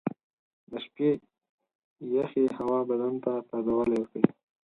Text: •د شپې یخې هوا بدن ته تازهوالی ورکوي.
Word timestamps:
•د 0.69 0.71
شپې 0.85 1.09
یخې 2.15 2.43
هوا 2.57 2.79
بدن 2.89 3.13
ته 3.23 3.31
تازهوالی 3.49 3.93
ورکوي. 3.97 4.27